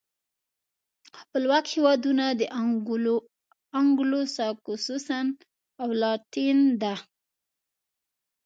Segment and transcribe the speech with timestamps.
[1.19, 2.23] خپلواک هېوادونه
[3.79, 5.25] انګلو ساکسوسن
[5.81, 6.95] او لاتین دي.